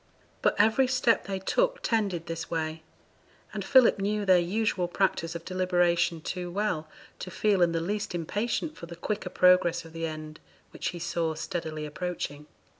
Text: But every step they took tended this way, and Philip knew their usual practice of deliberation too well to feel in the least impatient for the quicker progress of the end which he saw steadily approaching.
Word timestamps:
But 0.41 0.55
every 0.57 0.87
step 0.87 1.27
they 1.27 1.37
took 1.37 1.83
tended 1.83 2.25
this 2.25 2.49
way, 2.49 2.81
and 3.53 3.63
Philip 3.63 3.99
knew 3.99 4.25
their 4.25 4.39
usual 4.39 4.87
practice 4.87 5.35
of 5.35 5.45
deliberation 5.45 6.21
too 6.21 6.49
well 6.49 6.87
to 7.19 7.29
feel 7.29 7.61
in 7.61 7.71
the 7.71 7.79
least 7.81 8.15
impatient 8.15 8.75
for 8.75 8.87
the 8.87 8.95
quicker 8.95 9.29
progress 9.29 9.85
of 9.85 9.93
the 9.93 10.07
end 10.07 10.39
which 10.71 10.87
he 10.87 10.97
saw 10.97 11.35
steadily 11.35 11.85
approaching. 11.85 12.47